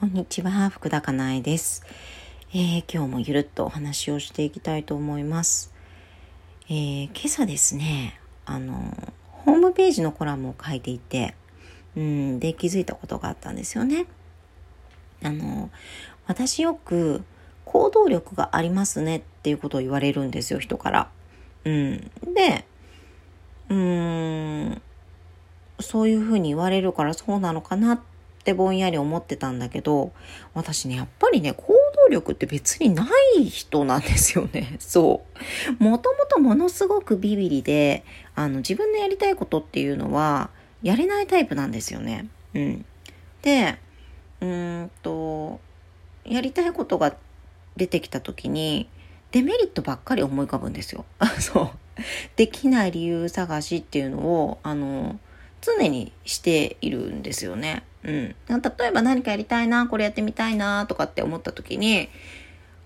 [0.00, 1.84] こんにちは、福田かなえです、
[2.54, 5.74] えー、今日もゆるっとお話をしていきたいと思います。
[6.70, 11.34] えー、今朝ですね、あの、ホームページのコラムを書いていて、
[11.96, 14.06] うん、で気づいたことがあったんですよね。
[15.22, 15.68] あの、
[16.26, 17.22] 私よく
[17.66, 21.10] 行動力がありますねっていうことを言われるんですよ、人から。
[21.66, 22.10] うん。
[22.32, 22.64] で、
[23.68, 24.82] うーん、
[25.78, 28.00] そういうふうに言われるからそうなのかなっ
[28.40, 30.12] ってぼんやり思ってたんだけど、
[30.54, 31.74] 私ね、やっぱりね、行
[32.06, 34.76] 動力って別にない人なんですよね。
[34.80, 35.22] そ
[35.78, 35.82] う。
[35.82, 38.02] もともとものすごくビビリで、
[38.34, 40.50] あの、自分のやりたいことっていうのは、
[40.82, 42.28] やれないタイプなんですよね。
[42.54, 42.84] うん。
[43.42, 43.78] で、
[44.40, 45.60] うんと、
[46.24, 47.14] やりたいことが
[47.76, 48.88] 出てきた時に、
[49.32, 51.04] デメリットばっかり思い浮かぶんですよ。
[51.38, 51.70] そう。
[52.36, 55.20] できない理由探しっていうのを、あの、
[55.60, 57.84] 常にしているんですよね。
[58.04, 58.34] うん。
[58.48, 62.08] 例えば何かやりたいな、これやってみたいな、とかって思った時に、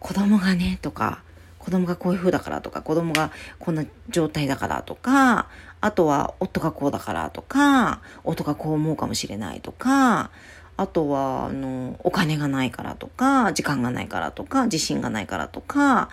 [0.00, 1.22] 子供がね、とか、
[1.58, 5.48] 子供がこういう風だからとか、子供がこんな状態だからとか、
[5.80, 10.30] あとは夫がこうだからとか、夫がこう思うかもしれないとか、
[10.76, 16.10] あとは、あの、お金がないからとか、時間がないからとか、自信がないからとか、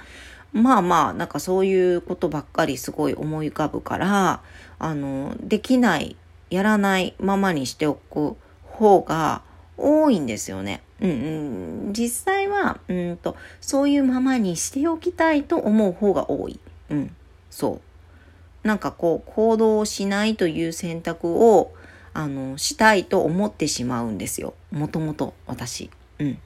[0.54, 4.42] まあまあ、なんかそういうことばっかりすごい思い浮かぶから、
[4.80, 6.16] あの、できない
[6.50, 8.38] やらないままにしておく
[8.82, 9.44] 方が
[9.78, 10.82] 多いんですよね。
[11.00, 16.60] うんうん、実際はうんとそういうままにしておきたいと思う方が多い。
[16.90, 17.16] うん、
[17.50, 17.80] そ
[18.64, 18.68] う。
[18.68, 21.74] なんかこう行動をしないという選択を
[22.14, 24.54] あのしたいと思ってしまうんですよ。
[24.72, 25.90] もともと私。
[26.20, 26.38] うん。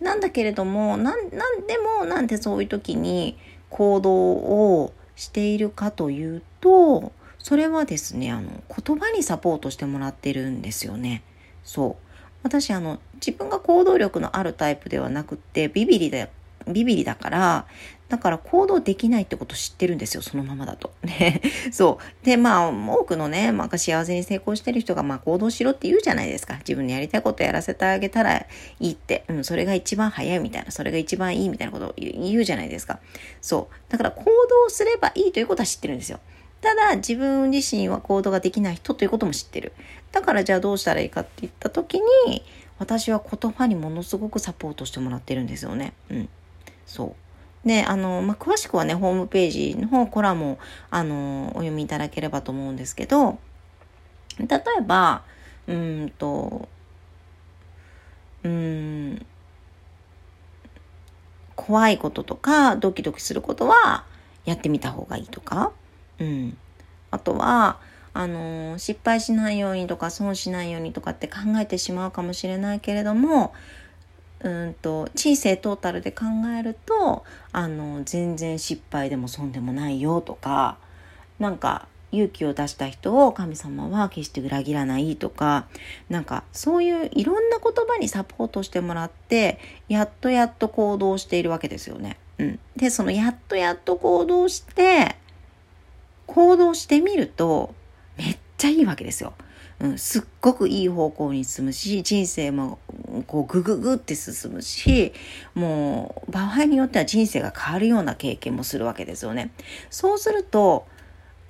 [0.00, 3.38] なんだけれども、なん、なんでもなんでそういう時に
[3.70, 11.22] 行動をしているかというと、それはですね、あの、言葉にサポートしてもらってるんですよね。
[11.64, 12.12] そう。
[12.42, 16.28] 私、あの、自分が行動力のあるタイプではなくて、ビビリだ、
[16.66, 17.66] ビビリだから、
[18.08, 20.92] だから行動できないってこと知ってるんですよ、そのままだと。
[21.02, 21.40] ね。
[21.72, 22.26] そう。
[22.26, 26.58] で、まあ、多くのね、まあ、幸せに成功してる人が、まあ、行動しろって言うじゃないですか。
[26.58, 28.46] 自分のやりたいことやらせてあげたらい
[28.80, 29.24] いって。
[29.28, 32.98] うん、それが一番早いみたいな、それが一番いいみたいなことを言うじゃないですか。
[33.40, 33.90] そう。
[33.90, 36.20] だから行動すればいいということは知ってるんですよ。
[36.62, 39.72] ただ自分自身は行動ができない人ということも知ってる。
[40.12, 42.44] だからじゃあどうしたらいいかって言った時に
[42.78, 45.92] 私は言葉にものすごくサポートしてもらってるんですよね。
[46.10, 46.28] うん。
[46.86, 47.16] そ
[47.64, 47.68] う。
[47.68, 50.58] で、あの、まあ、詳しくはね、ホームページの方コラムを、
[50.90, 53.38] あの、お読みいただければと思うんですけど、
[54.38, 55.22] 例えば、
[55.68, 56.68] うんと、
[58.42, 59.24] うん、
[61.54, 64.04] 怖いこととか、ドキドキすることは
[64.44, 65.70] やってみた方がいいとか、
[66.18, 66.56] うん。
[67.10, 67.78] あとは、
[68.14, 73.54] あのー、失敗しないようにとか損しないようにとかって考えてしまうかもしれないけれども、
[74.42, 76.24] うんと人生トータルで考
[76.58, 80.78] えるとあの全然失敗でも損でもないよとか
[81.38, 85.66] なんか勇気を出した人を神様は決して裏切らないとか
[86.10, 89.58] なんかそういういろんな言葉にサポートしてもらって
[89.88, 92.18] やっとやっと行動しているわけですよね。
[92.38, 95.16] うん、でそのやっとやっと行動して
[96.32, 97.74] 行動してみると
[98.16, 99.34] めっちゃいいわけですよ。
[99.80, 102.78] うん、すっごくいい方向に進むし、人生も
[103.26, 105.12] こうグググって進むし、
[105.54, 109.50] もう場合によっては人生が変わるような経験もするわけですよね。
[109.90, 110.86] そうすると、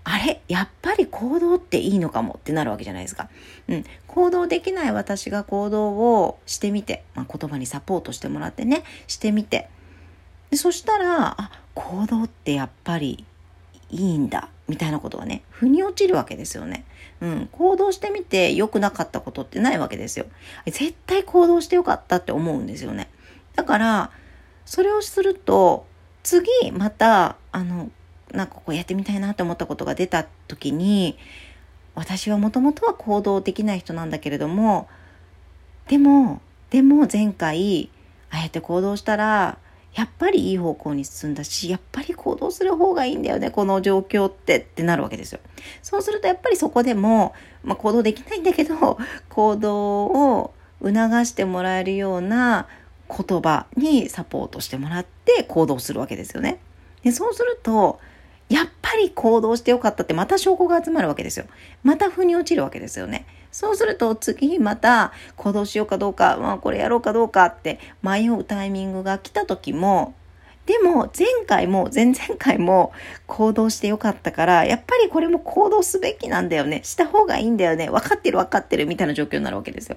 [0.04, 0.40] あれ？
[0.48, 3.28] やっぱり行動っていいのかもってなるわけじゃないですか。
[3.68, 3.84] うん。
[4.06, 9.68] 行動できない私が行動をしてみて、まあ、言葉にサポートしてもらってね、してみて。
[10.50, 13.26] でそしたら、あ、行動ってやっぱり
[13.90, 14.48] いいんだ。
[14.68, 16.84] みたいなことがね、腑に落ちるわけですよね。
[17.20, 17.48] うん。
[17.52, 20.26] 行動してみて良くなかったことってないわけですよ。
[20.66, 23.10] 絶対行動してよかったって思うんですよね。
[23.54, 24.10] だから、
[24.64, 25.86] それをすると、
[26.22, 27.90] 次、また、あの、
[28.32, 31.18] なんかこうやってみたいなって思ったことが出た時に、
[31.94, 34.88] 私はもともとは行動できない人なんだけれども、
[35.88, 36.40] でも、
[36.70, 37.90] でも前回、
[38.30, 39.58] ああやって行動したら、
[39.94, 45.40] やっぱりいい方向に進んだし、やっぱり行動する方がいいんだよね、この状況ってってなるわけですよ。
[45.82, 48.98] そうするとやっぱりそこでも、まあ、行動できないんだけど、
[49.28, 50.94] 行動を促
[51.26, 52.66] してもらえるような
[53.08, 56.58] 言葉にサポートしてもらって行動するわけですよね。
[57.02, 58.00] でそうすると、
[58.48, 61.46] やっぱり行動してよかったってまた証拠が集まるわけですよ。
[61.82, 63.26] また腑に落ちるわけですよね。
[63.52, 70.14] そうすると次また行動しようかどうか、まあこれやろうかどうかって迷うタイミングが来た時も、
[70.66, 72.92] でも前回も前々回も
[73.26, 76.80] 行動してよかったから、やっぱりこれも行動すべきなんだよね。
[76.84, 77.90] した方がいいんだよね。
[77.90, 79.96] 分かってる分かってるみたいな状況になるわけですよ。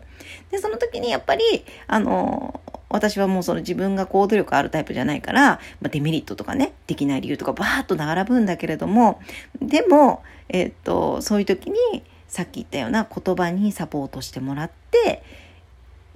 [0.51, 1.43] で、その時にやっぱり、
[1.87, 2.59] あの、
[2.89, 5.41] 私はもうその自分が行動力あるタイプじゃないから、
[5.81, 9.21] まあ、デメリットとかね、できない理由とかバーッと並ぶんだけれども、
[9.61, 15.23] でも、えっと、そういう時に、さっき言ったような言葉にサポートしてもらって、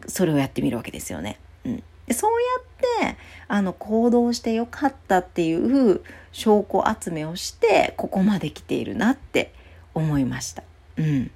[0.08, 1.40] それをやってみるわけですよね。
[1.66, 1.84] うん。
[2.08, 2.32] でそう
[3.02, 3.18] やって、
[3.48, 6.02] あの、行動してよかったっていう
[6.32, 9.54] 証拠集めをして、ここまで来ているなって
[9.94, 10.64] 思いました。
[10.98, 11.32] うん。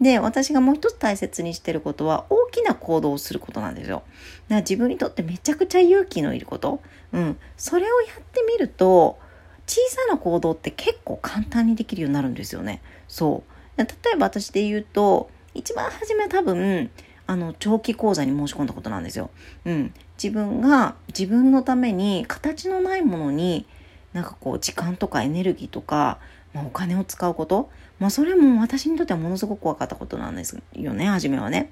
[0.00, 3.96] で、私がもう一つ大切にしてることは、大きな行動をすることなんですよ。
[3.96, 4.14] だか
[4.56, 6.80] ら自分にとってめちゃくちゃ勇気のいること。
[7.12, 7.38] うん。
[7.56, 9.18] それをやってみると、
[9.66, 12.82] 小さな行動って結構簡単にできるようになるんですよね。
[13.08, 13.53] そう。
[13.76, 16.90] 例えば私で言うと、一番初め多分、
[17.26, 19.30] あの、長期講座に申し込んだことなんですよ。
[19.64, 19.94] うん。
[20.22, 23.66] 自分が自分のために形のないものに、
[24.12, 26.18] なんかこう、時間とかエネルギーとか、
[26.52, 27.70] まあ、お金を使うこと。
[27.98, 31.70] まあ、それも私にとってはものすごく怖かったことなんですよね、初めはね。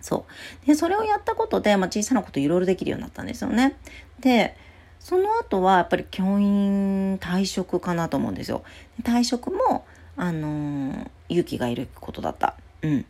[0.00, 0.26] そ
[0.62, 0.66] う。
[0.66, 3.76] で、それをやったことで、まあ、小さなこといろいろできるようになったんですよね。
[4.20, 4.56] で、
[5.00, 8.62] その後はやっぱり教員退職かなと思うんですよ。
[9.02, 9.84] 退職も、
[10.16, 12.54] あの、勇気がいることだった。
[12.82, 13.04] うん。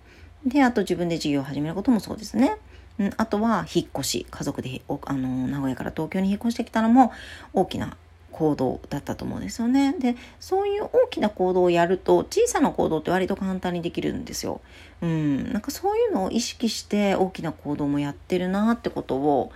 [0.46, 2.56] で、あと自分で事業を始めることもそうですね。
[2.98, 4.26] うん、あとは引っ越し。
[4.30, 7.12] 家族で、あの、名古屋から東京に引っ越してきたのも
[7.52, 7.96] 大きな
[8.34, 9.94] 行動だったと思うんですよね。
[9.98, 14.60] で、そういう大きな行動をやると、小さな行動って割と簡単にできるんですよ。
[15.00, 19.52] うん、なんかそういうのを意識して大きな行動もやってるなってことを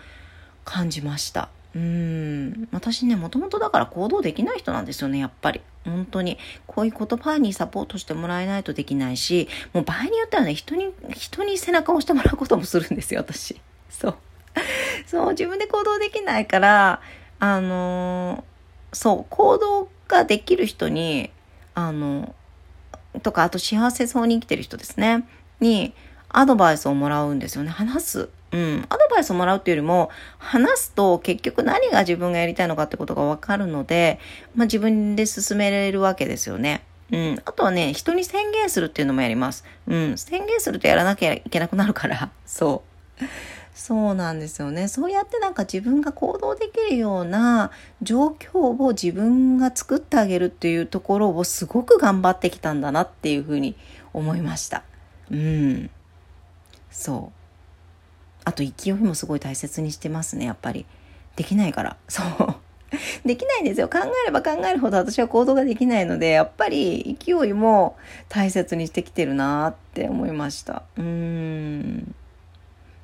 [0.64, 1.48] 感じました。
[1.74, 5.60] うん、私ね、もともとだから行動できない人なんですよね、やっぱり。
[5.88, 6.38] 本当に。
[6.66, 13.60] こういう言葉にサポートしてもらえないとできないし、もう場合によってはね、人に、人に背中を押してもらうこともするんですよ、私。
[13.90, 14.14] そう。
[15.06, 17.00] そう、自分で行動できないから、
[17.40, 18.58] あのー
[18.92, 21.30] そう、行動ができる人に、
[21.74, 22.34] あの、
[23.22, 25.28] とか、あと幸せそうに生きてる人ですね、
[25.60, 25.94] に、
[26.28, 27.70] アドバイスをもらうんですよね。
[27.70, 28.28] 話す。
[28.52, 28.86] うん。
[28.88, 34.18] アドバイスをもらうっていうよりも、話すと結局何が自分がやりたいのかってことがわかるので、
[34.54, 36.84] まあ自分で進められるわけですよね。
[37.10, 37.42] うん。
[37.44, 39.64] あとはね、人に宣言するっていうのもやります。
[39.86, 40.18] うん。
[40.18, 42.30] 宣言するとやらなきゃいけなくなるから。
[42.46, 42.82] そ
[43.20, 43.24] う。
[43.74, 44.88] そうなんですよね。
[44.88, 47.70] そうやってなんか自分が行動できるような
[48.02, 53.76] 状況を自分が作ってあげるっていうところをすごく頑張ってきたんだなっていうふうに
[54.12, 54.82] 思いました。
[55.30, 55.90] うん。
[56.90, 57.37] そう。
[58.48, 60.86] あと勢いもすごい大切にしてますね、やっぱり。
[61.36, 61.96] できないから。
[62.08, 62.54] そう。
[63.26, 63.88] できないんですよ。
[63.88, 67.96] 考えれば考えるほど私は行動ができないので、やっぱり勢いも
[68.30, 70.82] 大切にしてきてるなって思いました。
[70.96, 72.14] うーん。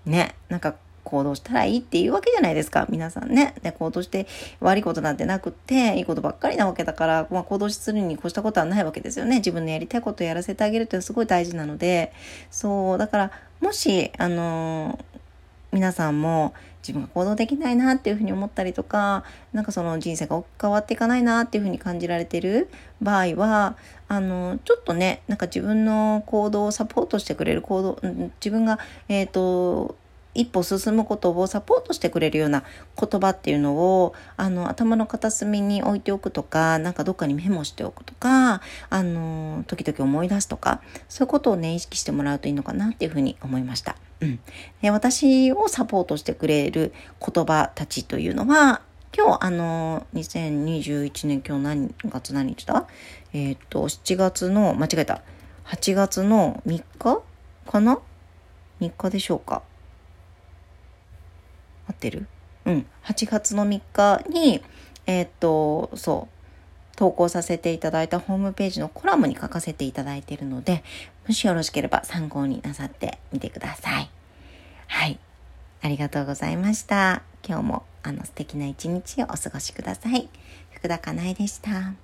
[0.07, 3.55] ね、なんか行動したらいいっていうわけじゃないですか、皆さんね。
[3.63, 4.27] で、行動して
[4.61, 9.37] 悪いことなんてなくって、いいことばっかりなわけだから、まあ、行動するに越したことはないわけですよね。
[9.37, 12.13] 自分のやりたいことをやらせてあげるってすごい大事なので、
[12.51, 13.31] そう、だから、
[13.61, 15.14] もし、あのー、
[15.75, 22.71] 皆さんも自分が行動できないなっていうふうに思ったりとか、なんかその人生が変わっていかないなっていうふうに感じられてる
[23.03, 23.77] 場合は、
[24.07, 27.99] あの、ちょっとね、なんか自分の行動をサポートしてくれる行動、
[28.41, 28.79] 自分が、
[29.09, 29.97] えっ、ー、と、
[30.35, 32.65] 一歩進むことをサポートしてくれるような
[33.01, 38.61] 言葉っていうのを、あの、頭の片隅に置いておくとか、なんかどっかにメモしておくとか、
[38.91, 43.97] あの、時々思い出すとか、そういうことをね、意識してもらうといいのかなっていうふうに思いました。
[44.25, 44.41] うん。
[44.83, 48.83] で私をサポートしてくれる言葉たちというのは、
[49.17, 52.89] 今日、あの、2021年今日何月何日だ？
[53.33, 55.23] えっ、と、7月の、間違えた。
[55.67, 57.23] 8月の3日？
[57.71, 58.01] かな
[58.81, 59.63] ?3 日でしょうか？
[61.87, 62.27] 合ってる？
[62.65, 62.87] うん。
[63.05, 64.63] 8月の3日に、
[65.07, 70.83] えっ、と、そう、投稿させていただいたホームページのコラムに書かせていただいているので、
[71.29, 74.11] もしよろしければ参考になさってみてください。
[74.87, 75.19] はい。
[75.83, 77.23] ありがとうございました。
[77.47, 80.29] 今日もあの素敵な一日をお過ごしください。
[80.73, 82.04] 福田かなえでした。